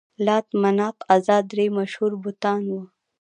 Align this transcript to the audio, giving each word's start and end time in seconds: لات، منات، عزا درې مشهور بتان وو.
لات، 0.25 0.47
منات، 0.61 0.97
عزا 1.11 1.37
درې 1.51 1.65
مشهور 1.77 2.11
بتان 2.23 2.61
وو. 2.71 2.81